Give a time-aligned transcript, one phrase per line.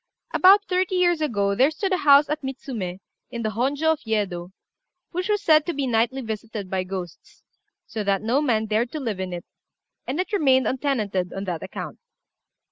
[0.33, 4.49] About thirty years ago there stood a house at Mitsumé, in the Honjô of Yedo,
[5.11, 7.43] which was said to be nightly visited by ghosts,
[7.85, 9.45] so that no man dared to live in it,
[10.07, 11.99] and it remained untenanted on that account.